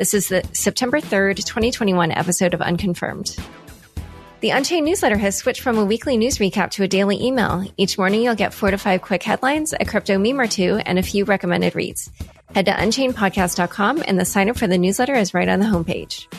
[0.00, 3.36] This is the September 3rd, 2021 episode of Unconfirmed.
[4.40, 7.66] The Unchained newsletter has switched from a weekly news recap to a daily email.
[7.76, 10.98] Each morning, you'll get four to five quick headlines, a crypto meme or two, and
[10.98, 12.10] a few recommended reads.
[12.54, 16.32] Head to unchainedpodcast.com, and the sign up for the newsletter is right on the homepage.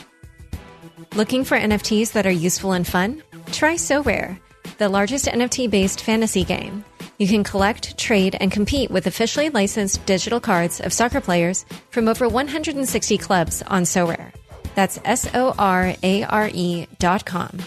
[1.14, 3.22] Looking for NFTs that are useful and fun?
[3.52, 4.40] Try Sorare,
[4.78, 6.84] the largest NFT based fantasy game.
[7.18, 12.08] You can collect, trade, and compete with officially licensed digital cards of soccer players from
[12.08, 14.32] over 160 clubs on Sorare.
[14.74, 17.58] That's S O R A R E dot com.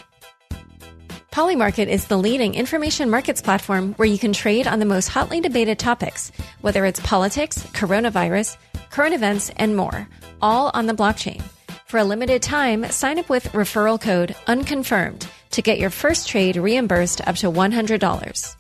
[1.31, 5.41] Polymarket is the leading information markets platform where you can trade on the most hotly
[5.41, 8.55] debated topics, whether it's politics, coronavirus,
[8.89, 10.07] current events, and more,
[10.41, 11.41] all on the blockchain.
[11.87, 16.55] For a limited time, sign up with referral code UNCONFIRMED to get your first trade
[16.55, 18.55] reimbursed up to $100.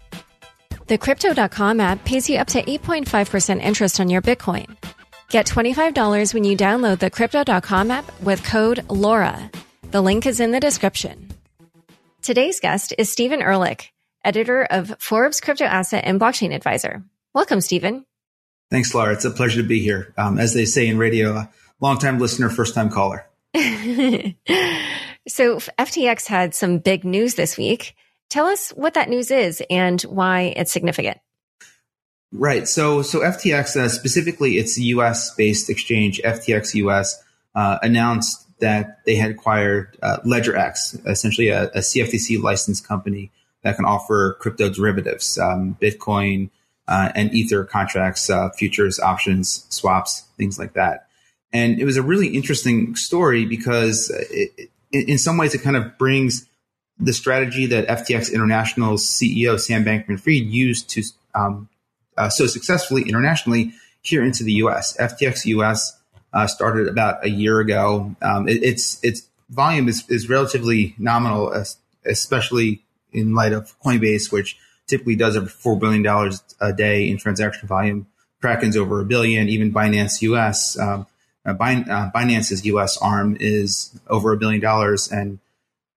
[0.87, 4.67] The Crypto.com app pays you up to 8.5% interest on your Bitcoin.
[5.29, 9.51] Get $25 when you download the Crypto.com app with code LAURA.
[9.89, 11.29] The link is in the description.
[12.21, 17.03] Today's guest is Steven Ehrlich, editor of Forbes Crypto Asset and Blockchain Advisor.
[17.33, 18.05] Welcome, Steven.
[18.69, 19.13] Thanks, Laura.
[19.13, 20.13] It's a pleasure to be here.
[20.17, 21.49] Um, as they say in radio, a
[21.81, 23.25] longtime listener, first time caller.
[23.55, 24.35] so,
[25.79, 27.95] FTX had some big news this week.
[28.35, 31.19] Tell us what that news is and why it's significant.
[32.33, 32.67] Right.
[32.67, 35.33] So, so FTX, uh, specifically, it's a U.S.
[35.35, 37.23] based exchange, FTX US,
[37.55, 43.31] uh, announced that they had acquired uh, LedgerX, essentially a, a, CFTC licensed company
[43.61, 46.49] that can offer crypto derivatives, um, Bitcoin
[46.89, 51.07] uh, and Ether contracts, uh, futures, options, swaps, things like that.
[51.53, 55.97] And it was a really interesting story because it, in some ways it kind of
[55.97, 56.45] brings
[56.99, 61.69] the strategy that FTX International's CEO Sam Bankman-Fried used to um,
[62.17, 64.95] uh, so successfully internationally here into the U.S.
[64.97, 65.99] FTX US
[66.33, 68.15] uh, started about a year ago.
[68.21, 71.65] Um, it, its its volume is, is relatively nominal,
[72.05, 74.57] especially in light of Coinbase, which
[74.87, 78.07] typically does over four billion dollars a day in transaction volume.
[78.41, 79.49] Kraken's over a billion.
[79.49, 81.07] Even Binance US, um,
[81.45, 85.39] uh, uh Binance's US arm is over a billion dollars, and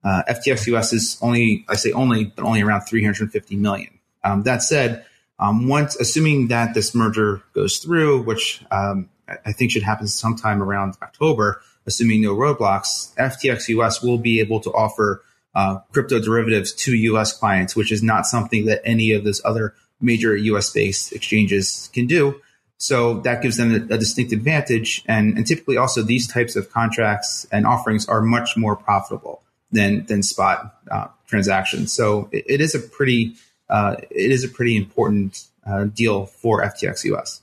[0.05, 3.99] uh, FTX US is only, I say only, but only around 350 million.
[4.25, 5.05] Um, that said,
[5.39, 9.09] um, once assuming that this merger goes through, which um,
[9.45, 14.61] I think should happen sometime around October, assuming no roadblocks, FTX US will be able
[14.61, 15.23] to offer
[15.55, 19.75] uh, crypto derivatives to US clients, which is not something that any of those other
[20.01, 22.41] major US based exchanges can do.
[22.77, 25.03] So that gives them a, a distinct advantage.
[25.07, 30.07] And, and, typically also these types of contracts and offerings are much more profitable than,
[30.07, 31.93] than spot uh, transactions.
[31.93, 33.35] So it, it is a pretty,
[33.69, 37.43] uh, it is a pretty important uh, deal for FTX US.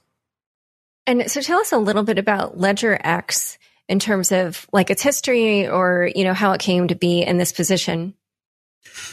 [1.08, 5.04] And so tell us a little bit about Ledger X in terms of like its
[5.04, 8.16] history or, you know, how it came to be in this position.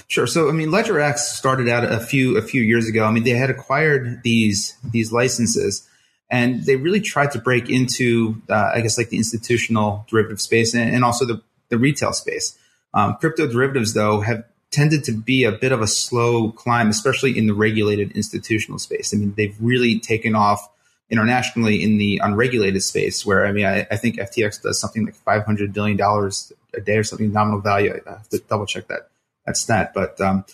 [0.09, 0.27] Sure.
[0.27, 3.05] So, I mean, Ledger X started out a few, a few years ago.
[3.05, 5.87] I mean, they had acquired these, these licenses
[6.31, 10.75] and they really tried to break into, uh, I guess, like the institutional derivative space
[10.75, 12.59] and, and also the, the retail space.
[12.95, 17.37] Um, crypto derivatives, though, have tended to be a bit of a slow climb, especially
[17.37, 19.15] in the regulated institutional space.
[19.15, 20.69] I mean, they've really taken off
[21.13, 25.15] internationally in the unregulated space where I mean I, I think FTX does something like
[25.15, 28.01] five hundred billion dollars a day or something nominal value.
[28.07, 29.11] I have to double check that
[29.45, 29.93] that stat.
[29.95, 30.47] But um,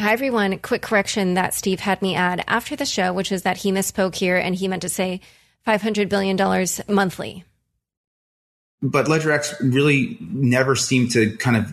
[0.00, 0.58] Hi everyone.
[0.60, 4.14] Quick correction that Steve had me add after the show, which is that he misspoke
[4.14, 5.20] here and he meant to say
[5.62, 7.44] five hundred billion dollars monthly.
[8.82, 11.72] But LedgerX really never seemed to kind of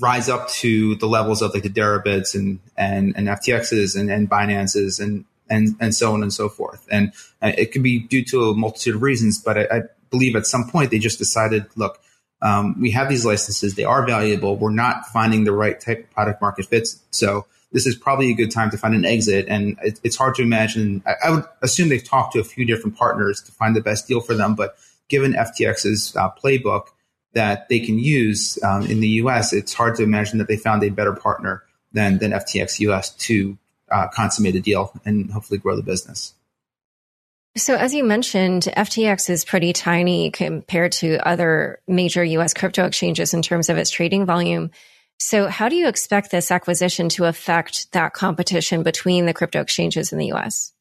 [0.00, 4.28] rise up to the levels of like the Deribits and and and FTXs and, and
[4.28, 6.86] Binances and and and so on and so forth.
[6.90, 7.12] And
[7.42, 9.80] uh, it could be due to a multitude of reasons, but I, I,
[10.10, 11.98] believe at some point they just decided, look,
[12.40, 14.56] Um, we have these licenses; they are valuable.
[14.56, 17.00] We're not finding the right type of product market fits.
[17.10, 19.46] So this is probably a good time to find an exit.
[19.48, 21.02] And it, it's hard to imagine.
[21.04, 24.06] I, I, would assume they've talked to a few different partners to find the best
[24.06, 24.54] deal for them.
[24.54, 24.76] But
[25.08, 26.86] given FTX's uh, playbook
[27.34, 30.82] that they can use um, in the U.S., it's hard to imagine that they found
[30.82, 31.62] a better partner
[31.92, 33.56] than than FTX US to
[33.90, 36.34] uh, consummate a deal and hopefully grow the business.
[37.56, 43.32] So, as you mentioned, FTX is pretty tiny compared to other major US crypto exchanges
[43.32, 44.72] in terms of its trading volume.
[45.20, 50.12] So, how do you expect this acquisition to affect that competition between the crypto exchanges
[50.12, 50.73] in the US?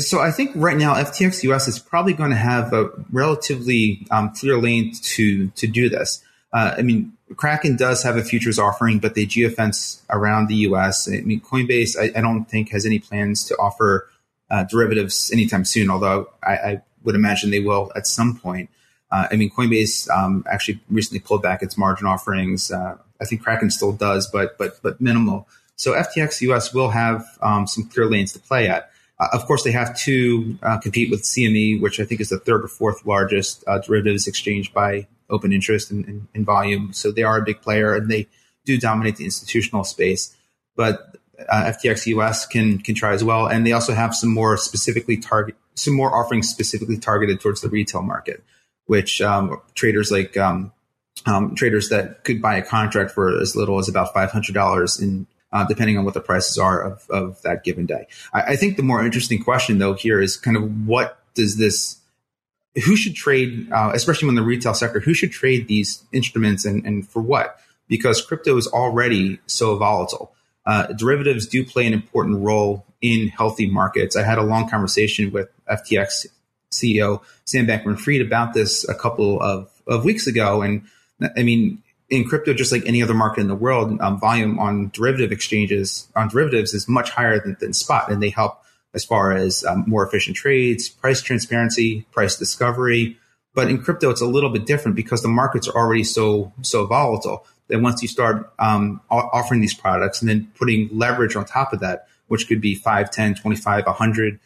[0.00, 4.32] So, I think right now FTX US is probably going to have a relatively um,
[4.34, 6.22] clear lane to to do this.
[6.52, 11.08] Uh, I mean, Kraken does have a futures offering, but they geofence around the US.
[11.08, 14.08] I mean, Coinbase, I, I don't think has any plans to offer
[14.50, 18.70] uh, derivatives anytime soon, although I, I, would imagine they will at some point.
[19.10, 22.70] Uh, I mean, Coinbase um, actually recently pulled back its margin offerings.
[22.70, 25.46] Uh, I think Kraken still does, but but but minimal.
[25.76, 28.90] So FTX US will have um, some clear lanes to play at.
[29.18, 32.38] Uh, of course, they have to uh, compete with CME, which I think is the
[32.38, 36.92] third or fourth largest uh, derivatives exchange by open interest in, in, in, volume.
[36.92, 38.26] So they are a big player and they
[38.64, 40.36] do dominate the institutional space.
[40.76, 41.16] But
[41.48, 45.16] uh, FTX US can can try as well, and they also have some more specifically
[45.16, 48.44] target some more offerings specifically targeted towards the retail market,
[48.86, 50.72] which um, traders like um,
[51.26, 55.00] um, traders that could buy a contract for as little as about five hundred dollars
[55.00, 55.26] in.
[55.54, 58.08] Uh, depending on what the prices are of, of that given day.
[58.32, 62.00] I, I think the more interesting question though here is kind of what does this
[62.84, 66.84] who should trade, uh, especially in the retail sector, who should trade these instruments and,
[66.84, 67.60] and for what?
[67.86, 70.34] Because crypto is already so volatile.
[70.66, 74.16] Uh, derivatives do play an important role in healthy markets.
[74.16, 76.26] I had a long conversation with FTX
[76.72, 80.62] CEO Sam Bankman Fried about this a couple of, of weeks ago.
[80.62, 80.82] And
[81.36, 81.82] I mean,
[82.14, 86.08] in crypto, just like any other market in the world, um, volume on derivative exchanges
[86.16, 88.62] on derivatives is much higher than, than spot, and they help
[88.94, 93.18] as far as um, more efficient trades, price transparency, price discovery.
[93.54, 96.86] But in crypto, it's a little bit different because the markets are already so so
[96.86, 101.72] volatile that once you start um, offering these products and then putting leverage on top
[101.72, 104.40] of that, which could be 5, 10, 25, 100,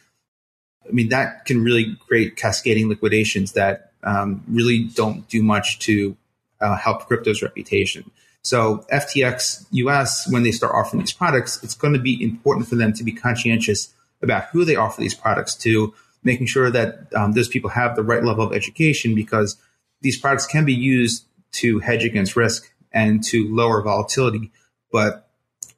[0.87, 6.15] I mean, that can really create cascading liquidations that um, really don't do much to
[6.61, 8.09] uh, help crypto's reputation.
[8.41, 12.75] So FTX US, when they start offering these products, it's going to be important for
[12.75, 17.31] them to be conscientious about who they offer these products to, making sure that um,
[17.33, 19.57] those people have the right level of education because
[20.01, 24.51] these products can be used to hedge against risk and to lower volatility,
[24.91, 25.29] but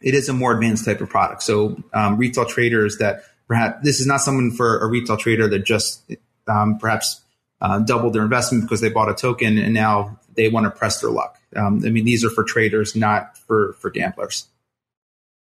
[0.02, 1.44] it is a more advanced type of product.
[1.44, 5.60] So um, retail traders that perhaps this is not someone for a retail trader that
[5.60, 6.02] just
[6.48, 7.21] um, perhaps
[7.62, 11.02] uh, doubled their investment because they bought a token and now they want to press
[11.02, 11.40] their luck.
[11.56, 14.48] Um, I mean, these are for traders, not for for gamblers.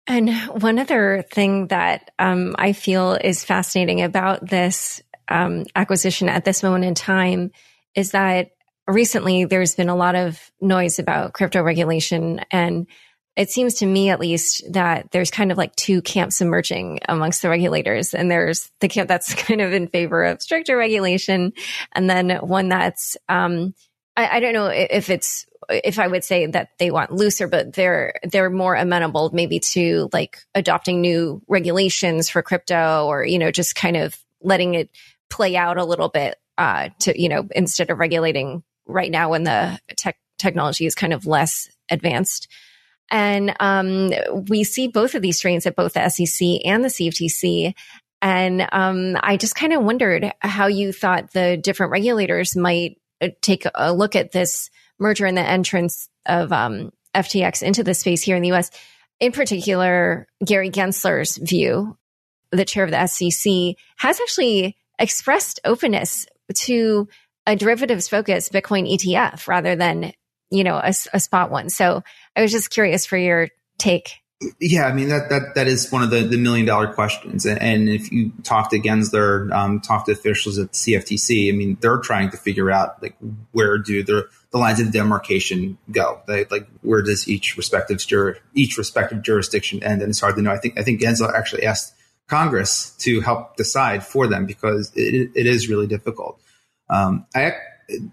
[0.07, 6.43] And one other thing that um, I feel is fascinating about this um, acquisition at
[6.43, 7.51] this moment in time
[7.95, 8.51] is that
[8.87, 12.41] recently there's been a lot of noise about crypto regulation.
[12.51, 12.87] And
[13.35, 17.41] it seems to me, at least, that there's kind of like two camps emerging amongst
[17.41, 18.13] the regulators.
[18.13, 21.53] And there's the camp that's kind of in favor of stricter regulation,
[21.93, 23.73] and then one that's, um,
[24.17, 27.73] I, I don't know if it's if I would say that they want looser, but
[27.73, 33.51] they're they're more amenable maybe to like adopting new regulations for crypto or you know
[33.51, 34.89] just kind of letting it
[35.29, 39.43] play out a little bit uh, to you know instead of regulating right now when
[39.43, 42.47] the tech technology is kind of less advanced.
[43.11, 44.11] And um,
[44.47, 47.73] we see both of these strains at both the SEC and the CFTC.
[48.21, 53.29] And um, I just kind of wondered how you thought the different regulators might uh,
[53.41, 58.21] take a look at this merger and the entrance of um, FTX into the space
[58.21, 58.71] here in the US.
[59.19, 61.97] In particular, Gary Gensler's view,
[62.51, 67.07] the chair of the SEC, has actually expressed openness to
[67.45, 70.13] a derivatives focused Bitcoin ETF rather than,
[70.49, 71.69] you know, a, a spot one.
[71.69, 72.03] So
[72.35, 74.21] I was just curious for your take.
[74.59, 77.45] Yeah, I mean that that that is one of the, the million dollar questions.
[77.45, 81.99] And if you talk to Gensler, um, talk to officials at CFTC, I mean they're
[81.99, 83.15] trying to figure out like
[83.51, 86.21] where do the the lines of demarcation go?
[86.27, 90.01] They, like where does each respective jur- each respective jurisdiction end?
[90.01, 90.51] And it's hard to know.
[90.51, 91.93] I think I think Gensler actually asked
[92.27, 96.41] Congress to help decide for them because it, it is really difficult.
[96.89, 97.53] Um, I,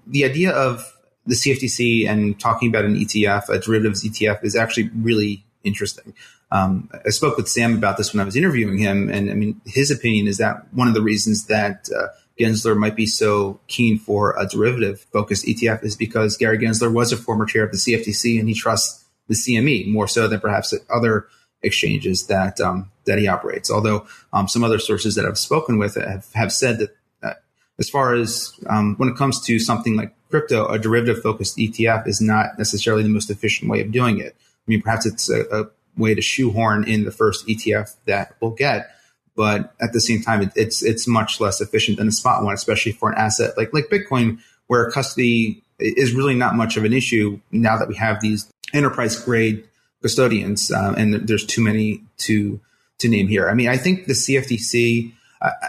[0.06, 0.92] the idea of
[1.28, 6.14] the CFTC and talking about an ETF, a derivatives ETF, is actually really interesting.
[6.50, 9.60] Um, I spoke with Sam about this when I was interviewing him, and I mean,
[9.66, 12.08] his opinion is that one of the reasons that uh,
[12.40, 17.12] Gensler might be so keen for a derivative focused ETF is because Gary Gensler was
[17.12, 20.72] a former chair of the CFTC and he trusts the CME more so than perhaps
[20.88, 21.26] other
[21.62, 23.70] exchanges that um, that he operates.
[23.70, 27.34] Although um, some other sources that I've spoken with have, have said that uh,
[27.78, 32.06] as far as um, when it comes to something like crypto, a derivative focused ETF
[32.06, 34.36] is not necessarily the most efficient way of doing it.
[34.38, 35.66] I mean, perhaps it's a, a
[35.96, 38.90] way to shoehorn in the first ETF that we'll get
[39.38, 42.54] but at the same time, it, it's it's much less efficient than a spot one,
[42.54, 46.92] especially for an asset like like Bitcoin, where custody is really not much of an
[46.92, 49.62] issue now that we have these enterprise grade
[50.02, 52.60] custodians, uh, and there's too many to
[52.98, 53.48] to name here.
[53.48, 55.12] I mean, I think the CFTC.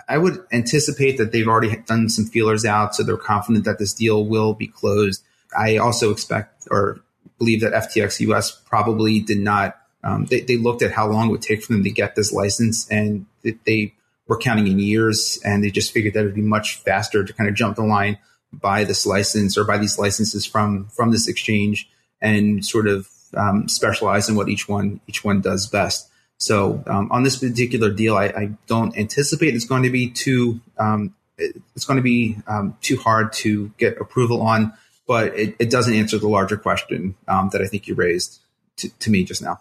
[0.07, 3.93] I, would anticipate that they've already done some feelers out, so they're confident that this
[3.93, 5.23] deal will be closed.
[5.55, 7.01] I also expect or
[7.37, 11.31] believe that FTX US probably did not um, they, they looked at how long it
[11.31, 13.93] would take for them to get this license and they
[14.27, 17.33] were counting in years and they just figured that it would be much faster to
[17.33, 18.17] kind of jump the line,
[18.53, 21.89] buy this license or buy these licenses from, from this exchange
[22.21, 26.08] and sort of um, specialize in what each one, each one does best.
[26.39, 30.61] So um, on this particular deal, I, I, don't anticipate it's going to be too,
[30.77, 34.73] um, it's going to be um, too hard to get approval on,
[35.05, 38.39] but it, it doesn't answer the larger question um, that I think you raised
[38.77, 39.59] to, to me just now.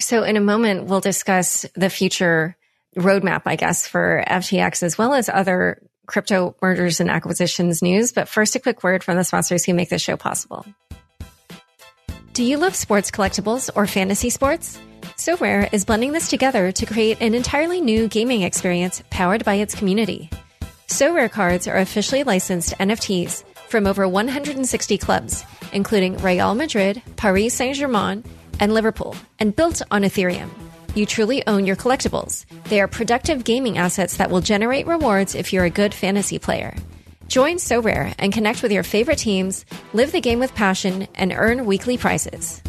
[0.00, 2.56] So in a moment, we'll discuss the future
[2.96, 8.12] roadmap, I guess, for FTX as well as other crypto mergers and acquisitions news.
[8.12, 10.66] But first, a quick word from the sponsors who make this show possible.
[12.32, 14.78] Do you love sports collectibles or fantasy sports?
[15.16, 19.74] Sorare is blending this together to create an entirely new gaming experience powered by its
[19.74, 20.28] community.
[20.88, 27.76] Sorare cards are officially licensed NFTs from over 160 clubs, including Real Madrid, Paris Saint
[27.76, 28.24] Germain,
[28.60, 30.50] and Liverpool, and built on Ethereum.
[30.94, 32.46] You truly own your collectibles.
[32.64, 36.74] They are productive gaming assets that will generate rewards if you're a good fantasy player.
[37.28, 41.66] Join Sorare and connect with your favorite teams, live the game with passion, and earn
[41.66, 42.62] weekly prizes.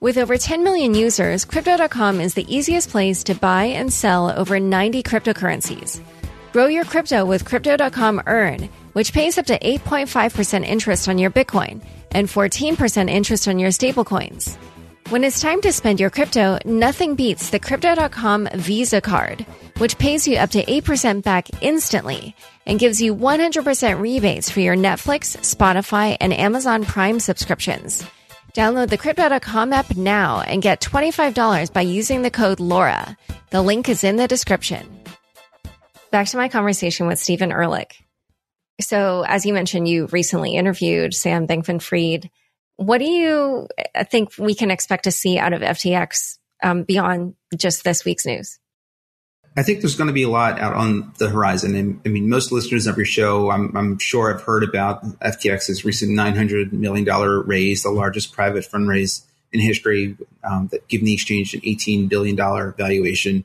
[0.00, 4.60] With over 10 million users, Crypto.com is the easiest place to buy and sell over
[4.60, 6.00] 90 cryptocurrencies.
[6.52, 11.80] Grow your crypto with Crypto.com Earn, which pays up to 8.5% interest on your Bitcoin
[12.12, 14.56] and 14% interest on your stablecoins.
[15.08, 19.44] When it's time to spend your crypto, nothing beats the Crypto.com Visa card,
[19.78, 22.36] which pays you up to 8% back instantly
[22.66, 28.06] and gives you 100% rebates for your Netflix, Spotify, and Amazon Prime subscriptions.
[28.58, 33.16] Download the Crypto.com app now and get $25 by using the code LAURA.
[33.50, 34.84] The link is in the description.
[36.10, 38.02] Back to my conversation with Steven Ehrlich.
[38.80, 42.30] So, as you mentioned, you recently interviewed Sam Bankman Fried
[42.78, 43.66] what do you
[44.08, 48.58] think we can expect to see out of FTX um, beyond just this week's news?
[49.58, 51.74] I think there's going to be a lot out on the horizon.
[51.74, 55.84] And I mean, most listeners of your show, I'm, I'm sure have heard about FTX's
[55.84, 57.04] recent $900 million
[57.44, 62.36] raise, the largest private fundraise in history, um, that given the exchange an $18 billion
[62.36, 63.44] valuation.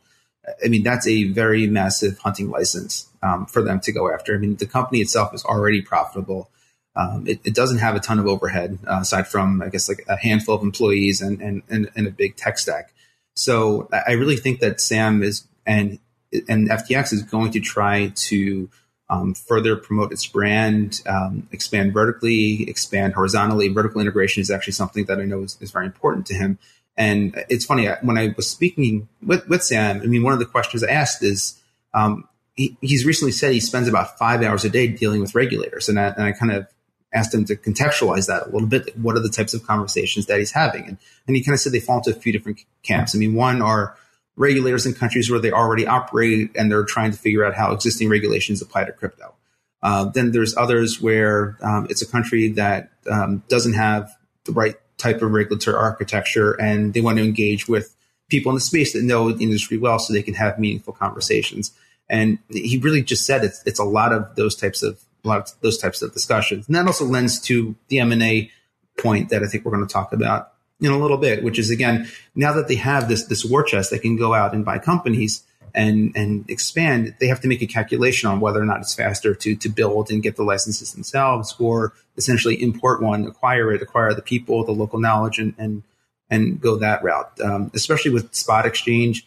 [0.63, 4.35] I mean, that's a very massive hunting license um, for them to go after.
[4.35, 6.51] I mean, the company itself is already profitable.
[6.95, 10.05] Um, it, it, doesn't have a ton of overhead uh, aside from, I guess, like
[10.07, 12.93] a handful of employees and, and, and, and, a big tech stack.
[13.33, 15.99] So I really think that Sam is and
[16.47, 18.69] and FTX is going to try to
[19.09, 23.67] um, further promote its brand, um, expand vertically, expand horizontally.
[23.67, 26.57] Vertical integration is actually something that I know is, is very important to him.
[26.95, 30.01] And it's funny when I was speaking with, with Sam.
[30.01, 31.59] I mean, one of the questions I asked is,
[31.93, 35.89] um, he, he's recently said he spends about five hours a day dealing with regulators,
[35.89, 36.67] and I, and I kind of
[37.11, 38.95] asked him to contextualize that a little bit.
[38.97, 40.83] What are the types of conversations that he's having?
[40.83, 40.97] And,
[41.27, 43.15] and he kind of said they fall into a few different camps.
[43.15, 43.97] I mean, one are
[44.35, 48.09] regulators in countries where they already operate and they're trying to figure out how existing
[48.09, 49.33] regulations apply to crypto.
[49.81, 54.11] Uh, then there's others where um, it's a country that um, doesn't have
[54.45, 57.95] the right type of regulatory architecture and they want to engage with
[58.29, 61.71] people in the space that know the industry well so they can have meaningful conversations.
[62.09, 65.39] And he really just said it's, it's a lot of those types of a lot
[65.39, 66.67] of those types of discussions.
[66.67, 68.51] And that also lends to the M&A
[68.97, 70.52] point that I think we're going to talk about
[70.83, 73.89] in a little bit, which is again, now that they have this, this war chest,
[73.89, 77.15] they can go out and buy companies and, and expand.
[77.19, 80.11] They have to make a calculation on whether or not it's faster to, to build
[80.11, 84.71] and get the licenses themselves or essentially import one, acquire it, acquire the people, the
[84.71, 85.83] local knowledge and, and,
[86.29, 87.39] and go that route.
[87.41, 89.25] Um, especially with spot exchange,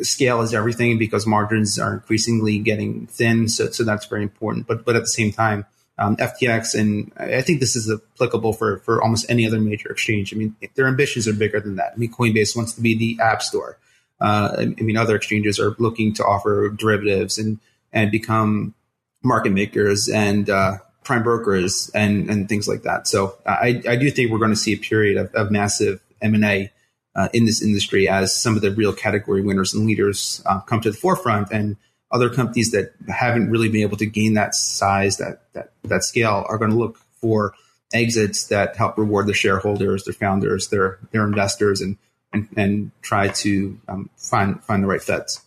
[0.00, 3.48] scale is everything because margins are increasingly getting thin.
[3.48, 4.66] So, so that's very important.
[4.66, 5.66] But, but at the same time,
[6.02, 10.34] um, FTX, and I think this is applicable for, for almost any other major exchange.
[10.34, 11.92] I mean, their ambitions are bigger than that.
[11.94, 13.78] I mean, Coinbase wants to be the app store.
[14.20, 17.60] Uh, I mean, other exchanges are looking to offer derivatives and,
[17.92, 18.74] and become
[19.22, 23.06] market makers and uh, prime brokers and and things like that.
[23.06, 26.34] So I, I do think we're going to see a period of, of massive M
[26.34, 26.72] and A
[27.14, 30.80] uh, in this industry as some of the real category winners and leaders uh, come
[30.80, 31.76] to the forefront, and
[32.12, 36.44] other companies that haven't really been able to gain that size, that that that scale,
[36.48, 37.54] are going to look for
[37.92, 41.96] exits that help reward their shareholders, their founders, their their investors, and
[42.32, 45.42] and, and try to um, find find the right fits.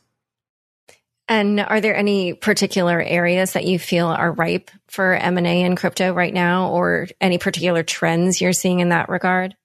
[1.27, 6.13] And are there any particular areas that you feel are ripe for M&A in crypto
[6.13, 9.55] right now or any particular trends you're seeing in that regard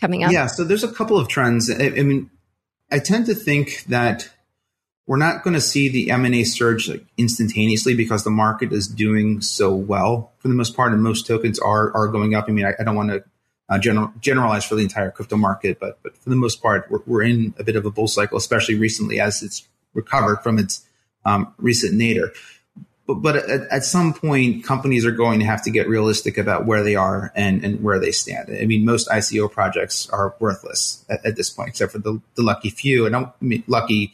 [0.00, 0.30] coming up?
[0.30, 1.68] Yeah, so there's a couple of trends.
[1.70, 2.30] I, I mean,
[2.92, 4.30] I tend to think that
[5.08, 9.40] we're not going to see the M&A surge like instantaneously because the market is doing
[9.40, 12.44] so well for the most part and most tokens are are going up.
[12.46, 13.24] I mean, I, I don't want to
[13.70, 17.00] uh, general, generalize for the entire crypto market, but but for the most part, we're,
[17.06, 20.86] we're in a bit of a bull cycle, especially recently as it's recovered from its
[21.24, 22.32] um, recent nadir.
[23.06, 26.66] But, but at, at, some point, companies are going to have to get realistic about
[26.66, 28.50] where they are and, and where they stand.
[28.50, 32.42] I mean, most ICO projects are worthless at, at this point, except for the, the
[32.42, 33.06] lucky few.
[33.06, 34.12] And I mean lucky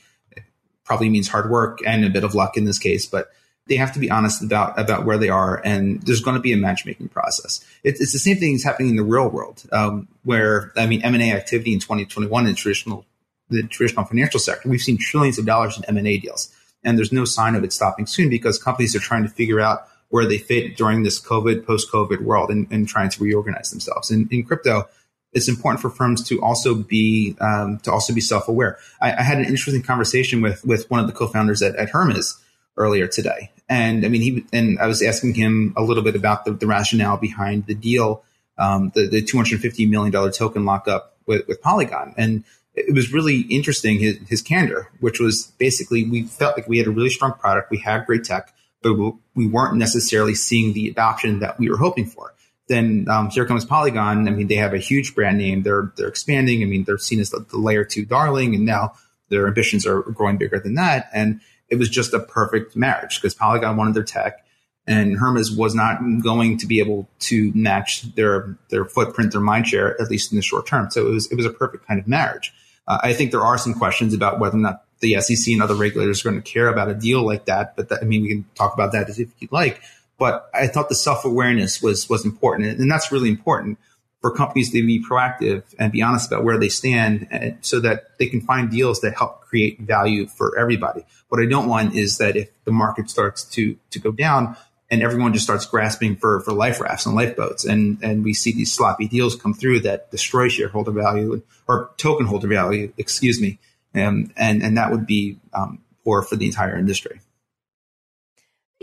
[0.85, 3.31] probably means hard work and a bit of luck in this case, but
[3.67, 6.53] they have to be honest about about where they are, and there's going to be
[6.53, 7.65] a matchmaking process.
[7.83, 11.03] It, it's the same thing that's happening in the real world, um, where I mean,
[11.03, 13.07] M and A activity in 2021 in traditional
[13.51, 16.53] the traditional financial sector, we've seen trillions of dollars in M and A deals
[16.85, 19.89] and there's no sign of it stopping soon because companies are trying to figure out
[20.11, 24.11] where they fit during this COVID, post COVID world and, and, trying to reorganize themselves.
[24.11, 24.89] And in crypto,
[25.35, 28.79] it's important for firms to also be um, to also be self aware.
[29.01, 32.39] I, I, had an interesting conversation with with one of the co-founders at, at Hermez
[32.77, 36.45] earlier today, and I mean he and I was asking him a little bit about
[36.45, 38.23] the, the rationale behind the deal,
[38.59, 42.95] um, the the two hundred fifty million dollar token lockup with, with Polygon, and it
[42.95, 46.91] was really interesting his, his candor, which was basically we felt like we had a
[46.91, 48.95] really strong product, we had great tech, but
[49.35, 52.34] we weren't necessarily seeing the adoption that we were hoping for.
[52.69, 54.27] Then um, here comes Polygon.
[54.27, 55.63] I mean, they have a huge brand name.
[55.63, 56.63] They're they're expanding.
[56.63, 58.95] I mean, they're seen as the, the layer two darling, and now
[59.29, 61.11] their ambitions are growing bigger than that.
[61.13, 64.45] And it was just a perfect marriage because Polygon wanted their tech,
[64.87, 69.69] and Hermez was not going to be able to match their their footprint, their mind
[69.69, 70.91] share, at least in the short term.
[70.91, 72.53] So it was it was a perfect kind of marriage.
[72.87, 75.75] Uh, I think there are some questions about whether or not the SEC and other
[75.75, 77.77] regulators are going to care about a deal like that.
[77.77, 79.81] But that, I mean, we can talk about that if you'd like.
[80.25, 83.79] But I thought the self awareness was was important, and that's really important
[84.23, 87.79] for companies to be proactive and be honest about where they stand, and, uh, so
[87.81, 91.05] that they can find deals that help create value for everybody.
[91.29, 94.57] What I don't want is that if the market starts to to go down,
[94.91, 98.55] and everyone just starts grasping for for life rafts and lifeboats, and and we see
[98.55, 103.59] these sloppy deals come through that destroy shareholder value or token holder value, excuse me,
[103.93, 107.21] and and and that would be um, poor for the entire industry.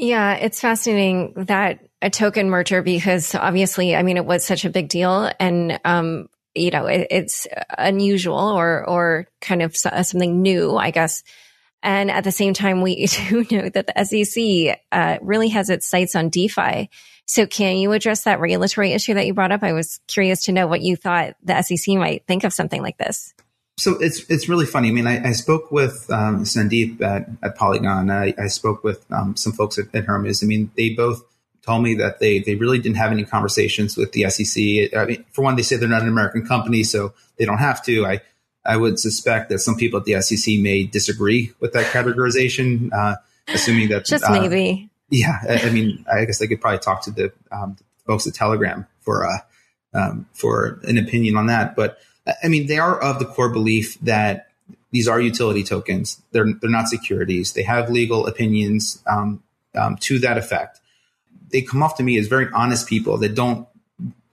[0.02, 4.70] Yeah, it's fascinating that a token merger because obviously, I mean, it was such a
[4.70, 10.76] big deal, and um, you know, it, it's unusual or or kind of something new,
[10.76, 11.24] I guess
[11.84, 15.88] and at the same time, we do know that the SEC uh, really has its
[15.88, 16.90] sights on DeFi.
[17.26, 19.64] So can you address that regulatory issue that you brought up?
[19.64, 22.98] I was curious to know what you thought the SEC might think of something like
[22.98, 23.34] this.
[23.82, 24.90] So it's it's really funny.
[24.90, 28.12] I mean, I, I spoke with um, Sandeep at, at Polygon.
[28.12, 30.44] I, I spoke with um, some folks at, at Hermez.
[30.44, 31.24] I mean, they both
[31.64, 34.96] told me that they they really didn't have any conversations with the SEC.
[34.96, 37.84] I mean, for one, they say they're not an American company, so they don't have
[37.86, 38.06] to.
[38.06, 38.22] I
[38.64, 43.16] I would suspect that some people at the SEC may disagree with that categorization, uh,
[43.48, 44.92] assuming that just uh, maybe.
[45.10, 48.36] Yeah, I, I, mean, I guess I could probably talk to the um, folks at
[48.36, 49.40] Telegram for uh,
[49.96, 51.76] um, for an opinion on that.
[51.76, 51.98] But
[52.44, 54.50] I mean, they are of the core belief that
[54.92, 56.22] these are utility tokens.
[56.32, 57.54] They're they're not securities.
[57.54, 59.42] They have legal opinions um,
[59.76, 60.80] um to that effect.
[61.52, 63.68] They come off to me as very honest people that don't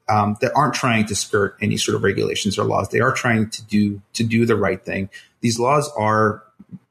[0.08, 2.88] um, that aren't trying to skirt any sort of regulations or laws.
[2.88, 5.10] They are trying to do to do the right thing.
[5.40, 6.42] These laws are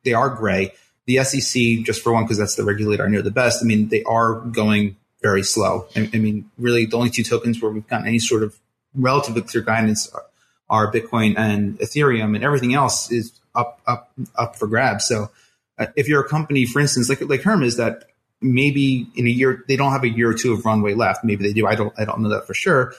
[0.03, 0.73] they are gray.
[1.05, 3.63] The SEC, just for one, because that's the regulator I know the best.
[3.63, 5.87] I mean, they are going very slow.
[5.95, 8.59] I, I, mean, really, the only two tokens where we've gotten any sort of
[8.93, 10.25] relatively clear guidance are,
[10.69, 15.05] are Bitcoin and Ethereum, and everything else is up up up for grabs.
[15.05, 15.29] So,
[15.77, 18.05] uh, if you're a company, for instance, like like Hermez, that
[18.41, 21.23] maybe in a year they don't have a year or two of runway left.
[21.23, 21.67] Maybe they do.
[21.67, 21.93] I don't.
[21.97, 22.93] I don't know that for sure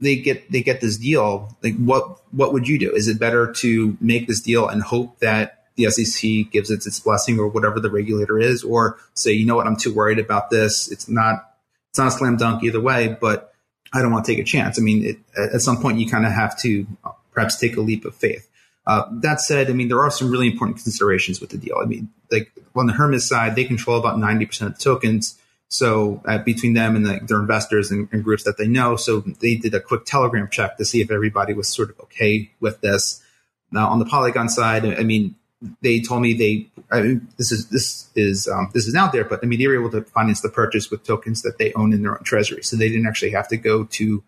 [0.00, 2.92] they get they get this deal, like what what would you do?
[2.92, 7.00] Is it better to make this deal and hope that the SEC gives it its
[7.00, 10.50] blessing or whatever the regulator is, or say, you know what, I'm too worried about
[10.50, 10.90] this.
[10.90, 11.54] It's not
[11.90, 13.47] it's not a slam dunk either way, but
[13.92, 14.78] I don't want to take a chance.
[14.78, 15.18] I mean, it,
[15.54, 16.86] at some point, you kind of have to
[17.32, 18.48] perhaps take a leap of faith.
[18.86, 21.76] Uh, that said, I mean, there are some really important considerations with the deal.
[21.80, 25.38] I mean, like on the Hermez side, they control about 90% of the tokens.
[25.68, 29.20] So uh, between them and the, their investors and, and, groups that they know, so
[29.20, 32.80] they did a quick telegram check to see if everybody was sort of okay with
[32.80, 33.22] this.
[33.70, 35.34] Now on the Polygon side, I mean,
[35.82, 39.24] they told me they I mean, this is this is um, this is out there,
[39.24, 41.92] but I mean they were able to finance the purchase with tokens that they own
[41.92, 44.22] in their own treasury, so they didn't actually have to go to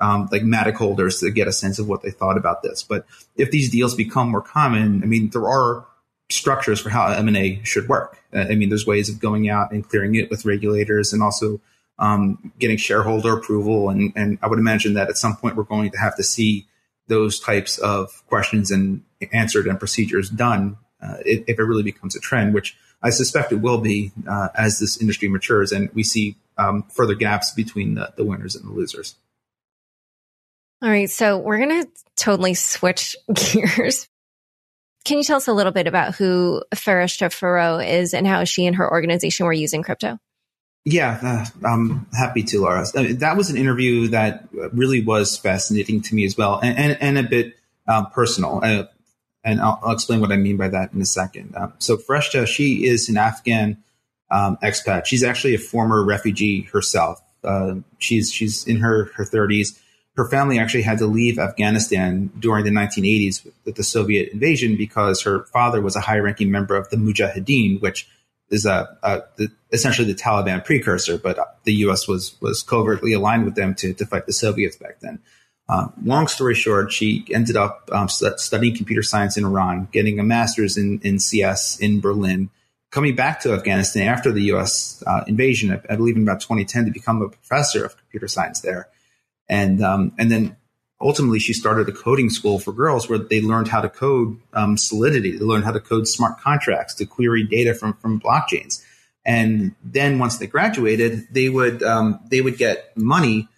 [0.00, 2.82] um, like Matic holders to get a sense of what they thought about this.
[2.82, 5.86] But if these deals become more common, I mean there are
[6.30, 8.18] structures for how M&A should work.
[8.32, 11.60] Uh, I mean, there's ways of going out and clearing it with regulators and also
[11.98, 13.90] um, getting shareholder approval.
[13.90, 16.66] And, and I would imagine that at some point we're going to have to see
[17.06, 22.16] those types of questions and answered and procedures done uh, if, if, it really becomes
[22.16, 26.02] a trend, which I suspect it will be uh, as this industry matures and we
[26.02, 29.16] see um, further gaps between the, the winners and the losers.
[30.82, 34.08] All right, so we're going to totally switch gears
[35.04, 38.66] can you tell us a little bit about who Fereshteh Forough is and how she
[38.66, 40.18] and her organization were using crypto?
[40.84, 42.84] Yeah, uh, I'm happy to, Laura.
[42.94, 46.98] Uh, that was an interview that really was fascinating to me as well, and, and,
[47.00, 47.54] and a bit
[47.88, 48.60] uh, personal.
[48.62, 48.84] Uh,
[49.42, 51.54] and I'll, I'll, explain what I mean by that in a second.
[51.56, 53.82] Uh, so, Fereshteh, she is an Afghan
[54.30, 55.06] um, expat.
[55.06, 57.20] She's actually a former refugee herself.
[57.42, 59.78] Uh, she's she's in her her 30s
[60.16, 65.22] her family actually had to leave Afghanistan during the 1980s with the Soviet invasion because
[65.22, 68.08] her father was a high ranking member of the Mujahideen, which
[68.54, 72.06] is a, a the, essentially the Taliban precursor, but the U.S.
[72.08, 75.18] was was covertly aligned with them to, to fight the Soviets back then.
[75.68, 80.22] Uh, long story short, she ended up um, studying computer science in Iran, getting a
[80.22, 82.50] master's in, in CS in Berlin,
[82.90, 85.02] coming back to Afghanistan after the U.S.
[85.06, 88.60] Uh, invasion, I, I, believe in about 2010, to become a professor of computer science
[88.60, 88.88] there.
[89.48, 90.56] And, um, and then
[91.04, 94.78] ultimately she started a coding school for girls where they learned how to code um,
[94.78, 95.32] Solidity.
[95.32, 98.82] They learned how to code smart contracts to query data from, from blockchains.
[99.24, 103.48] And then once they graduated, they would, um, they would get money.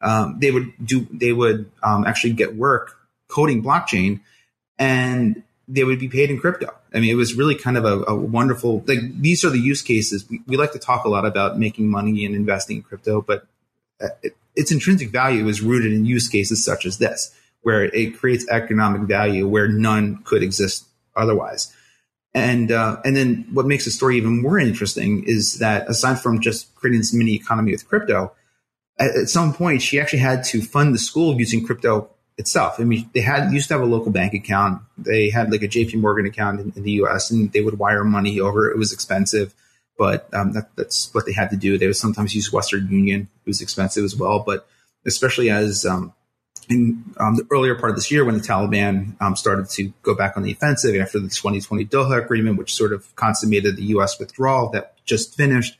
[0.00, 2.96] Um, they would do, they would um, actually get work
[3.28, 4.20] coding blockchain
[4.78, 6.72] and they would be paid in crypto.
[6.94, 9.82] I mean, it was really kind of a, a wonderful, like these are the use
[9.82, 10.28] cases.
[10.30, 13.46] We, we, like to talk a lot about making money and investing in crypto, but
[14.00, 18.18] uh, it, its intrinsic value is rooted in use cases such as this, where it
[18.18, 21.72] creates economic value where none could exist otherwise.
[22.34, 26.40] And uh, and then what makes the story even more interesting is that aside from
[26.40, 28.32] just creating this mini economy with crypto,
[28.98, 32.78] at, at some point she actually had to fund the school using crypto itself.
[32.78, 34.82] I mean, they had used to have a local bank account.
[34.98, 38.04] They had like a JP Morgan account in, in the US and they would wire
[38.04, 38.70] money over.
[38.70, 39.54] It was expensive
[39.98, 41.78] but um, that, that's what they had to do.
[41.78, 43.28] They would sometimes use Western Union.
[43.44, 44.68] It was expensive as well, but
[45.06, 46.12] especially as um,
[46.68, 50.14] in um, the earlier part of this year when the Taliban um, started to go
[50.14, 54.18] back on the offensive after the 2020 Doha Agreement, which sort of consummated the U.S.
[54.18, 55.78] withdrawal that just finished.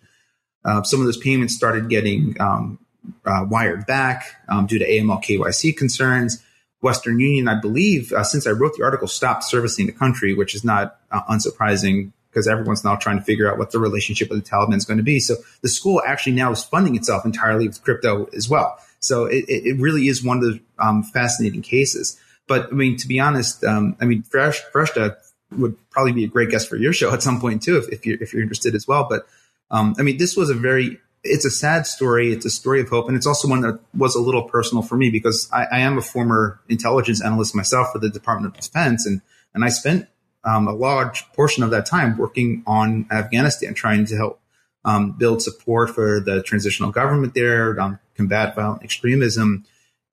[0.65, 2.79] Uh, some of those payments started getting um,
[3.25, 4.27] uh, wired back
[4.67, 6.43] due to AML KYC concerns.
[6.83, 10.55] Western Union, I believe, uh, since I wrote the article, stopped servicing the country, which
[10.55, 14.45] is not uh, unsurprising because everyone's now trying to figure out what the relationship with
[14.45, 15.19] the Taliban is going to be.
[15.19, 18.79] So the school actually now is funding itself entirely with crypto as well.
[19.01, 22.21] So it, it really is one of the um, fascinating cases.
[22.47, 25.17] But I mean, to be honest, um, I mean, Fresh, Fereshteh
[25.53, 28.05] would probably be a great guest for your show at some point too, if, if
[28.05, 29.07] you're if you're interested as well.
[29.09, 29.27] But
[29.71, 32.33] um, I mean, this was a very it's a sad story.
[32.33, 34.99] It's a story of hope, and it's also one that was a little personal for
[34.99, 39.07] me because I, I am a former intelligence analyst myself for the Department of Defense,
[39.07, 39.23] and
[39.55, 40.07] and I spent
[40.47, 44.41] um, a large portion of that time working on Afghanistan, trying to help
[44.85, 49.65] um, build support for the transitional government there, um, combat violent extremism,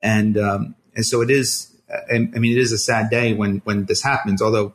[0.02, 1.69] and um, and so it is.
[1.89, 4.41] I, I mean, it is a sad day when when this happens.
[4.41, 4.74] Although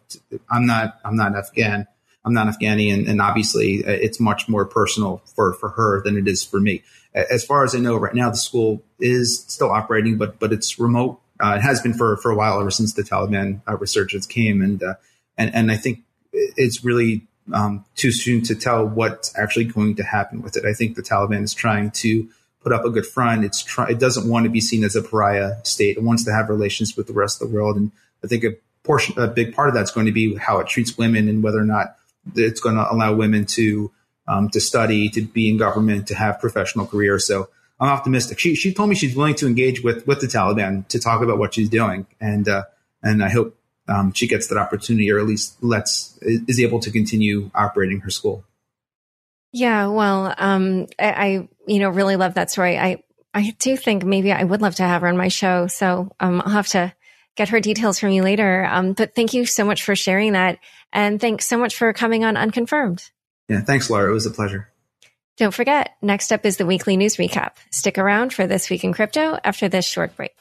[0.49, 1.87] I'm not I'm not Afghan.
[2.25, 6.18] I'm not Afghani, and, and, obviously uh, it's much more personal for, for her than
[6.18, 6.83] it is for me.
[7.14, 10.79] As far as I know, right now the school is still operating, but but it's
[10.79, 11.21] remote.
[11.40, 14.61] Uh, it has been for for a while, ever since the Taliban uh, resurgence came,
[14.61, 14.94] and uh,
[15.38, 20.03] and and I think it's really um, too soon to tell what's actually going to
[20.03, 20.64] happen with it.
[20.64, 22.29] I think the Taliban is trying to
[22.61, 23.44] put up a good front.
[23.44, 25.96] It's try, it doesn't want to be seen as a pariah state.
[25.96, 27.90] It wants to have relations with the rest of the world, and
[28.22, 30.98] I think a portion, a big part of that's going to be how it treats
[30.98, 31.96] women and whether or not
[32.35, 33.90] it's going to allow women to
[34.27, 37.27] um, to study, to be in government, to have professional careers.
[37.27, 37.48] So
[37.81, 38.38] I'm optimistic.
[38.38, 41.38] She she told me she's willing to engage with with the Taliban to talk about
[41.38, 42.64] what she's doing, and uh,
[43.03, 43.58] and I hope
[43.88, 48.11] um, she gets that opportunity or at least lets is able to continue operating her
[48.11, 48.44] school.
[49.53, 52.79] Yeah, well, um, I, I, you know really love that story.
[52.79, 55.66] I I do think maybe I would love to have her on my show.
[55.66, 56.92] So um, I'll have to
[57.37, 58.64] get her details from you later.
[58.64, 60.59] Um, but thank you so much for sharing that,
[60.92, 63.03] and thanks so much for coming on Unconfirmed.
[63.48, 64.11] Yeah, thanks, Laura.
[64.11, 64.68] It was a pleasure.
[65.38, 67.53] Don't forget, next up is the weekly news recap.
[67.70, 70.35] Stick around for This Week in Crypto after this short break.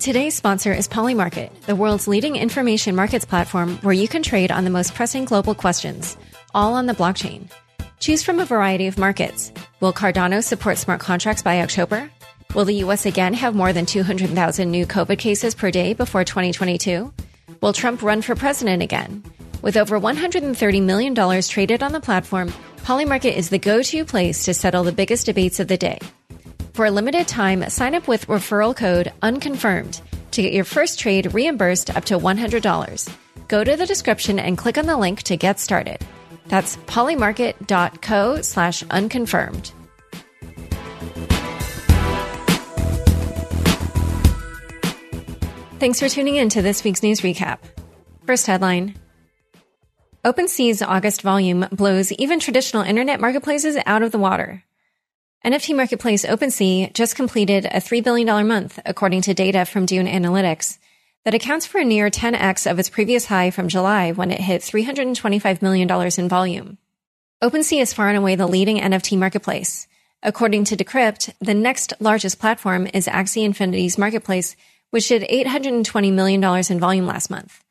[0.00, 4.64] Today's sponsor is Polymarket, the world's leading information markets platform where you can trade on
[4.64, 6.16] the most pressing global questions,
[6.54, 7.50] all on the blockchain.
[7.98, 9.52] Choose from a variety of markets.
[9.80, 12.10] Will Cardano support smart contracts by October?
[12.54, 17.12] Will the US again have more than 200,000 new COVID cases per day before 2022?
[17.60, 19.22] Will Trump run for president again?
[19.60, 24.54] With over $130 million traded on the platform, Polymarket is the go to place to
[24.54, 25.98] settle the biggest debates of the day.
[26.74, 31.34] For a limited time, sign up with referral code UNCONFIRMED to get your first trade
[31.34, 33.16] reimbursed up to $100.
[33.48, 35.98] Go to the description and click on the link to get started.
[36.46, 39.72] That's polymarket.co slash unconfirmed.
[45.80, 47.58] Thanks for tuning in to this week's news recap.
[48.26, 48.94] First headline
[50.24, 54.62] OpenSea's August volume blows even traditional internet marketplaces out of the water.
[55.44, 60.76] NFT marketplace OpenSea just completed a $3 billion month, according to data from Dune Analytics,
[61.24, 64.60] that accounts for a near 10x of its previous high from July when it hit
[64.60, 66.76] $325 million in volume.
[67.42, 69.88] OpenSea is far and away the leading NFT marketplace.
[70.22, 74.56] According to Decrypt, the next largest platform is Axie Infinity's marketplace,
[74.90, 77.64] which did $820 million in volume last month.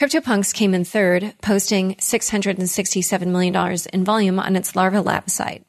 [0.00, 5.64] CryptoPunks came in third, posting $667 million in volume on its Larva Lab site.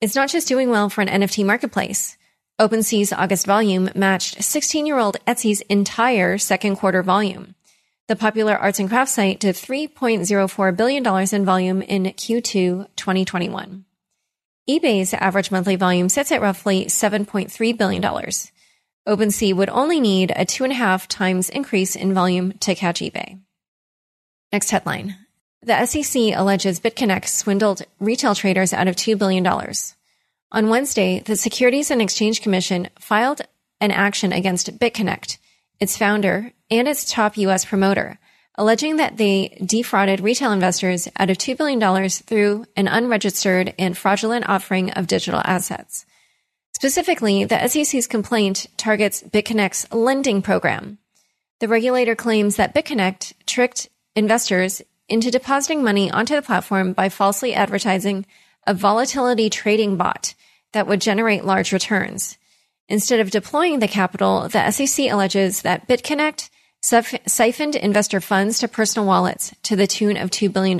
[0.00, 2.16] It's not just doing well for an NFT marketplace.
[2.60, 7.54] OpenSea's August volume matched 16 year old Etsy's entire second quarter volume.
[8.06, 13.84] The popular arts and crafts site did $3.04 billion in volume in Q2 2021.
[14.68, 18.02] eBay's average monthly volume sits at roughly $7.3 billion.
[19.08, 23.00] OpenSea would only need a two and a half times increase in volume to catch
[23.00, 23.40] eBay.
[24.52, 25.16] Next headline.
[25.64, 29.46] The SEC alleges BitConnect swindled retail traders out of $2 billion.
[30.52, 33.40] On Wednesday, the Securities and Exchange Commission filed
[33.80, 35.38] an action against BitConnect,
[35.80, 37.64] its founder, and its top U.S.
[37.64, 38.18] promoter,
[38.56, 44.46] alleging that they defrauded retail investors out of $2 billion through an unregistered and fraudulent
[44.46, 46.04] offering of digital assets.
[46.74, 50.98] Specifically, the SEC's complaint targets BitConnect's lending program.
[51.60, 57.54] The regulator claims that BitConnect tricked investors into depositing money onto the platform by falsely
[57.54, 58.26] advertising
[58.66, 60.34] a volatility trading bot
[60.72, 62.38] that would generate large returns.
[62.88, 66.50] Instead of deploying the capital, the SEC alleges that BitConnect
[66.82, 70.78] siphoned investor funds to personal wallets to the tune of $2 billion.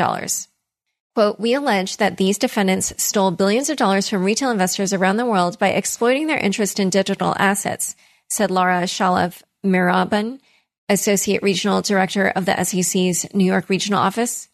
[1.15, 5.25] Quote, we allege that these defendants stole billions of dollars from retail investors around the
[5.25, 7.95] world by exploiting their interest in digital assets,
[8.29, 10.41] said Laura Shalov Mehraban,
[10.89, 14.49] Associate Regional Director of the SEC's New York Regional Office.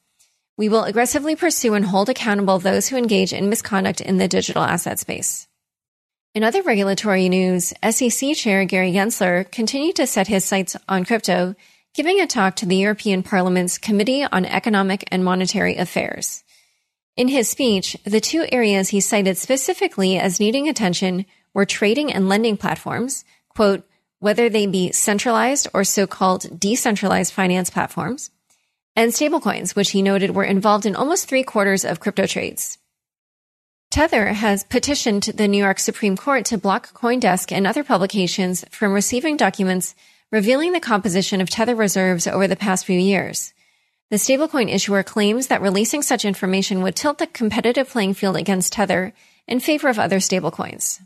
[0.56, 4.62] We will aggressively pursue and hold accountable those who engage in misconduct in the digital
[4.62, 5.48] asset space.
[6.32, 11.56] In other regulatory news, SEC Chair Gary Gensler continued to set his sights on crypto,
[11.94, 16.44] giving a talk to the European Parliament's Committee on Economic and Monetary Affairs.
[17.16, 22.28] In his speech, the two areas he cited specifically as needing attention were trading and
[22.28, 23.84] lending platforms, quote,
[24.20, 28.30] whether they be centralized or so-called decentralized finance platforms,
[28.94, 32.78] and stablecoins, which he noted were involved in almost three quarters of crypto trades.
[33.90, 38.92] Tether has petitioned the New York Supreme Court to block Coindesk and other publications from
[38.92, 39.96] receiving documents
[40.30, 43.52] revealing the composition of Tether reserves over the past few years.
[44.10, 48.72] The stablecoin issuer claims that releasing such information would tilt the competitive playing field against
[48.72, 49.12] Tether
[49.48, 51.00] in favor of other stablecoins.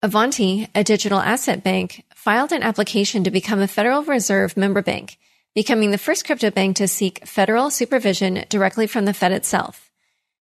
[0.00, 5.18] Avanti, a digital asset bank, filed an application to become a Federal Reserve member bank,
[5.56, 9.90] becoming the first crypto bank to seek federal supervision directly from the Fed itself.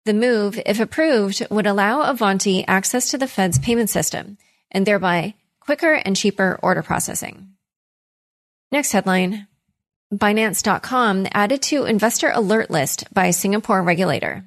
[0.05, 4.37] The move, if approved, would allow Avanti access to the Fed's payment system
[4.71, 7.49] and thereby quicker and cheaper order processing.
[8.71, 9.47] Next headline
[10.13, 14.45] Binance.com added to investor alert list by Singapore regulator.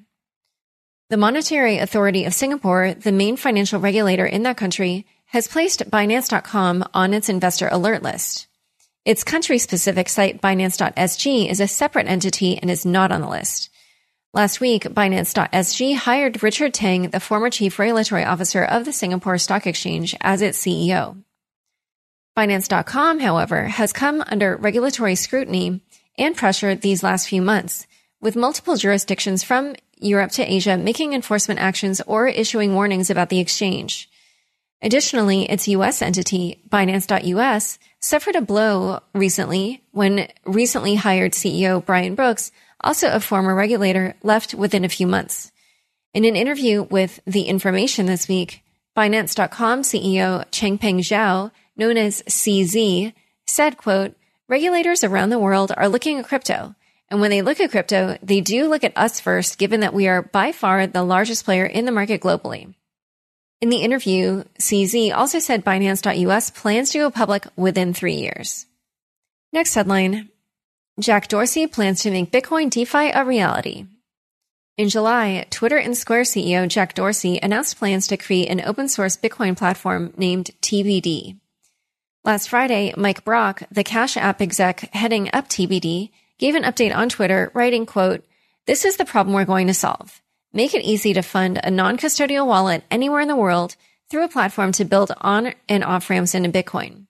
[1.11, 6.83] The Monetary Authority of Singapore, the main financial regulator in that country, has placed Binance.com
[6.95, 8.47] on its investor alert list.
[9.05, 13.69] Its country specific site, Binance.sg, is a separate entity and is not on the list.
[14.33, 19.67] Last week, Binance.sg hired Richard Tang, the former chief regulatory officer of the Singapore Stock
[19.67, 21.23] Exchange, as its CEO.
[22.35, 25.83] Binance.com, however, has come under regulatory scrutiny
[26.17, 27.87] and pressure these last few months,
[28.25, 33.39] with multiple jurisdictions from Europe to Asia making enforcement actions or issuing warnings about the
[33.39, 34.09] exchange.
[34.81, 42.51] Additionally, its US entity, Binance.us, suffered a blow recently when recently hired CEO Brian Brooks,
[42.81, 45.53] also a former regulator, left within a few months.
[46.15, 48.63] In an interview with The Information this week,
[48.97, 53.13] Binance.com CEO Changpeng Zhao, known as CZ,
[53.47, 54.15] said, quote,
[54.49, 56.75] regulators around the world are looking at crypto.
[57.11, 60.09] And when they look at crypto, they do look at us first, given that we
[60.09, 62.75] are by far the largest player in the market globally.
[63.61, 68.67] In the interview, CZ also said Binance.us plans to go public within three years.
[69.53, 70.29] Next headline
[71.01, 73.87] Jack Dorsey plans to make Bitcoin DeFi a reality.
[74.77, 79.17] In July, Twitter and Square CEO Jack Dorsey announced plans to create an open source
[79.17, 81.39] Bitcoin platform named TBD.
[82.25, 87.09] Last Friday, Mike Brock, the Cash App exec heading up TBD, gave an update on
[87.09, 88.25] Twitter, writing, quote,
[88.67, 90.21] This is the problem we're going to solve.
[90.53, 93.77] Make it easy to fund a non-custodial wallet anywhere in the world
[94.11, 97.07] through a platform to build on and off ramps into Bitcoin.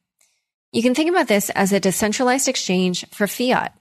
[0.73, 3.77] You can think about this as a decentralized exchange for fiat.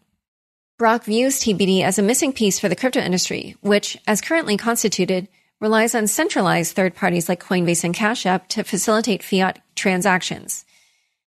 [0.77, 5.27] Brock views TBD as a missing piece for the crypto industry, which, as currently constituted,
[5.59, 10.65] relies on centralized third parties like Coinbase and Cash App to facilitate fiat transactions.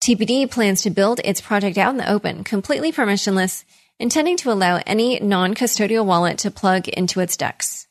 [0.02, 3.64] TBD plans to build its project out in the open, completely permissionless,
[4.00, 7.86] intending to allow any non-custodial wallet to plug into its DEX.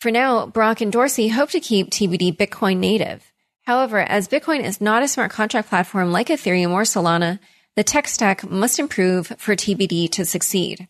[0.00, 3.30] For now, Brock and Dorsey hope to keep TBD Bitcoin native.
[3.64, 7.38] However, as Bitcoin is not a smart contract platform like Ethereum or Solana,
[7.76, 10.88] the tech stack must improve for TBD to succeed.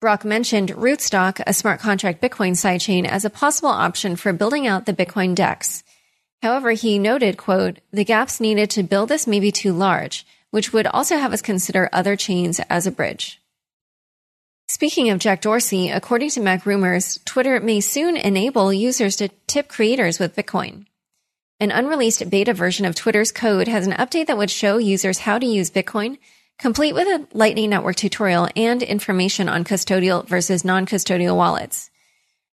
[0.00, 4.86] Brock mentioned Rootstock, a smart contract Bitcoin sidechain, as a possible option for building out
[4.86, 5.84] the Bitcoin DEX.
[6.42, 10.72] However, he noted, quote, the gaps needed to build this may be too large, which
[10.72, 13.40] would also have us consider other chains as a bridge.
[14.70, 20.18] Speaking of Jack Dorsey, according to MacRumors, Twitter may soon enable users to tip creators
[20.18, 20.84] with Bitcoin.
[21.58, 25.38] An unreleased beta version of Twitter's code has an update that would show users how
[25.38, 26.18] to use Bitcoin,
[26.58, 31.90] complete with a Lightning Network tutorial and information on custodial versus non-custodial wallets.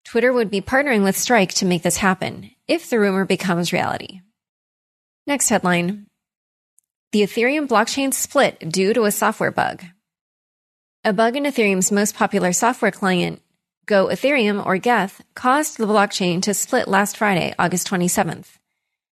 [0.05, 4.21] Twitter would be partnering with Strike to make this happen, if the rumor becomes reality.
[5.27, 6.09] Next headline.
[7.13, 9.83] The Ethereum blockchain split due to a software bug.
[11.05, 13.43] A bug in Ethereum's most popular software client,
[13.87, 18.47] Go Ethereum or Geth, caused the blockchain to split last Friday, August 27th.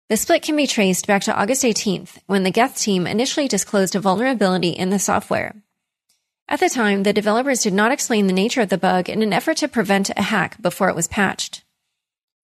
[0.09, 3.95] The split can be traced back to August 18th, when the Geth team initially disclosed
[3.95, 5.55] a vulnerability in the software.
[6.49, 9.33] At the time, the developers did not explain the nature of the bug in an
[9.33, 11.63] effort to prevent a hack before it was patched.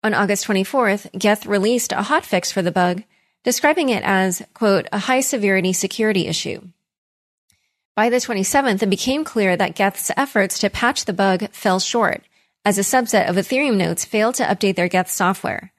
[0.03, 3.05] On August 24th, Geth released a hotfix for the bug,
[3.43, 6.61] describing it as, quote, a high severity security issue.
[8.01, 12.23] By the 27th, it became clear that Geth's efforts to patch the bug fell short,
[12.65, 15.71] as a subset of Ethereum nodes failed to update their Geth software.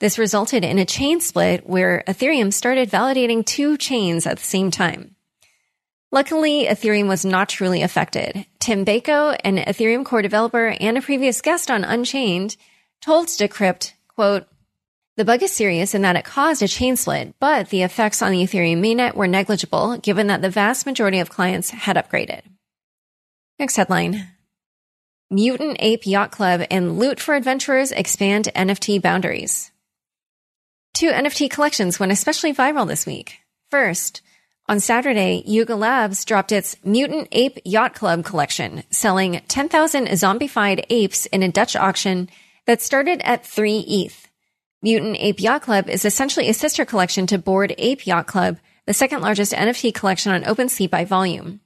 [0.00, 4.70] This resulted in a chain split where Ethereum started validating two chains at the same
[4.70, 5.16] time.
[6.10, 8.46] Luckily, Ethereum was not truly affected.
[8.58, 12.56] Tim Beiko, an Ethereum core developer and a previous guest on Unchained,
[13.02, 14.46] told Decrypt, quote,
[15.16, 18.32] the bug is serious in that it caused a chain split, but the effects on
[18.32, 22.42] the Ethereum mainnet were negligible given that the vast majority of clients had upgraded.
[23.58, 24.28] Next headline.
[25.30, 29.72] Mutant Ape Yacht Club and Loot for Adventurers expand NFT boundaries.
[30.94, 33.38] Two NFT collections went especially viral this week.
[33.70, 34.22] First,
[34.68, 41.26] on Saturday, Yuga Labs dropped its Mutant Ape Yacht Club collection, selling 10,000 zombified apes
[41.26, 42.28] in a Dutch auction
[42.66, 44.25] that started at 3 ETH.
[44.82, 48.94] Mutant Ape Yacht Club is essentially a sister collection to Bored Ape Yacht Club, the
[48.94, 51.60] second largest NFT collection on OpenSea by volume.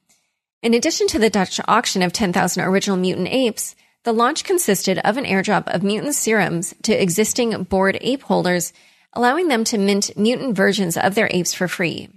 [0.63, 5.17] In addition to the Dutch auction of 10,000 original mutant apes, the launch consisted of
[5.17, 8.73] an airdrop of mutant serums to existing Bored Ape holders
[9.13, 12.09] allowing them to mint mutant versions of their apes for free.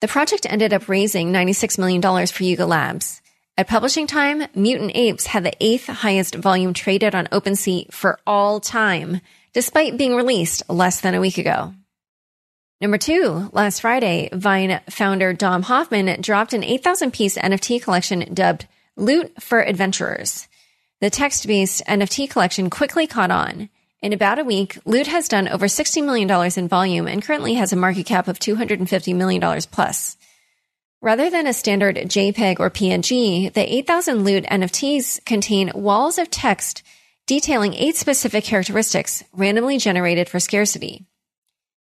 [0.00, 3.20] The project ended up raising $96 million for Yuga Labs.
[3.56, 8.60] At publishing time, Mutant Apes had the eighth highest volume traded on OpenSea for all
[8.60, 9.20] time,
[9.52, 11.74] despite being released less than a week ago.
[12.80, 18.66] Number two, last Friday, Vine founder Dom Hofmann dropped an 8,000 piece NFT collection dubbed
[18.96, 20.46] Loot for Adventurers.
[21.00, 23.68] The text based NFT collection quickly caught on.
[24.00, 27.72] In about a week, Loot has done over $60 million in volume and currently has
[27.72, 30.16] a market cap of $250 million plus.
[31.00, 36.82] Rather than a standard JPEG or PNG, the 8000 Loot NFTs contain walls of text
[37.28, 41.04] detailing eight specific characteristics randomly generated for scarcity.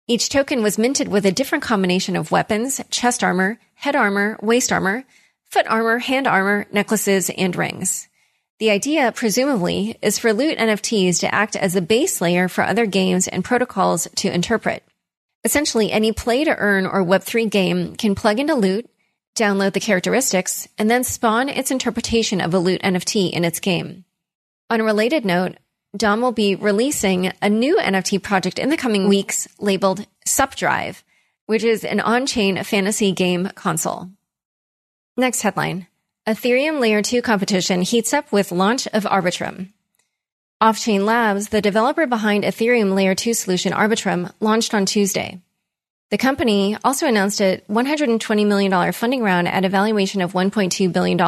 [0.08, 4.72] Each token was minted with a different combination of weapons, chest armor, head armor, waist
[4.72, 5.04] armor,
[5.50, 8.08] foot armor, hand armor, necklaces, and rings.
[8.60, 12.86] The idea, presumably, is for loot NFTs to act as a base layer for other
[12.86, 14.84] games and protocols to interpret.
[15.44, 18.88] Essentially, any play to earn or Web3 game can plug into loot,
[19.36, 24.06] download the characteristics, and then spawn its interpretation of a loot NFT in its game.
[24.74, 25.58] On a related note,
[25.96, 31.04] Dom will be releasing a new NFT project in the coming weeks labeled Supdrive,
[31.46, 34.10] which is an on chain fantasy game console.
[35.16, 35.86] Next headline
[36.26, 39.68] Ethereum Layer 2 competition heats up with launch of Arbitrum.
[40.60, 45.40] Offchain Labs, the developer behind Ethereum Layer 2 solution Arbitrum, launched on Tuesday.
[46.10, 51.20] The company also announced a $120 million funding round at a valuation of $1.2 billion.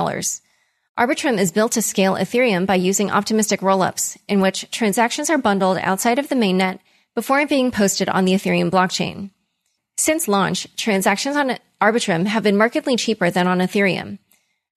[0.97, 5.77] Arbitrum is built to scale Ethereum by using optimistic rollups, in which transactions are bundled
[5.81, 6.79] outside of the mainnet
[7.15, 9.29] before being posted on the Ethereum blockchain.
[9.97, 14.19] Since launch, transactions on Arbitrum have been markedly cheaper than on Ethereum.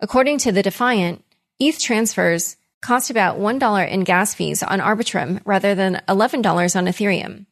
[0.00, 1.24] According to the Defiant,
[1.60, 7.46] ETH transfers cost about $1 in gas fees on Arbitrum rather than $11 on Ethereum.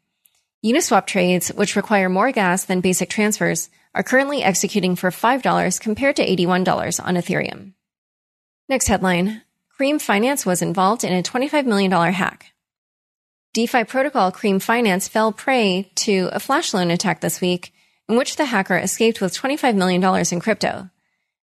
[0.64, 6.16] Uniswap trades, which require more gas than basic transfers, are currently executing for $5 compared
[6.16, 7.75] to $81 on Ethereum.
[8.68, 9.42] Next headline
[9.76, 12.52] Cream Finance was involved in a $25 million hack.
[13.54, 17.72] DeFi protocol Cream Finance fell prey to a flash loan attack this week,
[18.08, 20.02] in which the hacker escaped with $25 million
[20.32, 20.90] in crypto.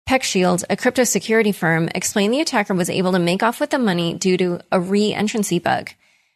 [0.07, 3.79] PeckShield, a crypto security firm, explained the attacker was able to make off with the
[3.79, 5.91] money due to a re-entrancy bug,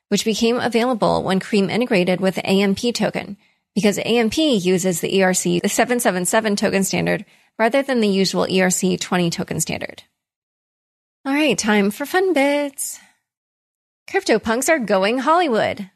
[0.08, 3.36] which became available when Cream integrated with AMP token,
[3.74, 7.26] because AMP uses the ERC 777 token standard
[7.58, 10.04] rather than the usual ERC 20 token standard.
[11.22, 12.98] All right, time for fun bits.
[14.08, 15.90] CryptoPunks are going Hollywood.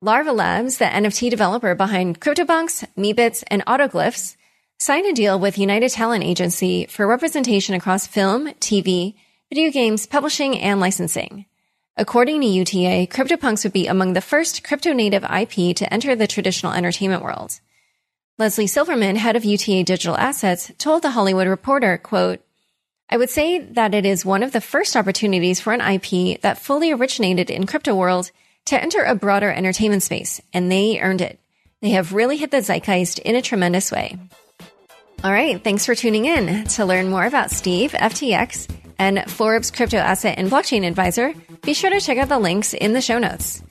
[0.00, 4.34] Larva Labs, the NFT developer behind CryptoPunks, Meebits, and Autoglyphs,
[4.80, 9.14] signed a deal with United Talent Agency for representation across film, TV,
[9.50, 11.46] video games, publishing, and licensing.
[11.96, 16.26] According to UTA, CryptoPunks would be among the first crypto native IP to enter the
[16.26, 17.60] traditional entertainment world.
[18.36, 22.40] Leslie Silverman, head of UTA Digital Assets, told the Hollywood Reporter, quote,
[23.08, 26.58] I would say that it is one of the first opportunities for an IP that
[26.58, 28.30] fully originated in crypto world
[28.66, 31.38] to enter a broader entertainment space, and they earned it.
[31.82, 34.18] They have really hit the zeitgeist in a tremendous way.
[35.22, 36.64] All right, thanks for tuning in.
[36.64, 41.32] To learn more about Steve, FTX, and Forbes Crypto Asset and Blockchain Advisor,
[41.62, 43.62] be sure to check out the links in the show notes.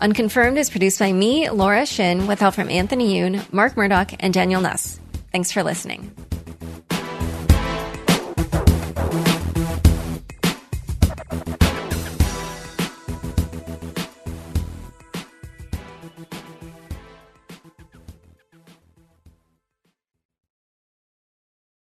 [0.00, 4.34] Unconfirmed is produced by me, Laura Shin, with help from Anthony Yoon, Mark Murdock, and
[4.34, 5.00] Daniel Nuss.
[5.32, 6.14] Thanks for listening.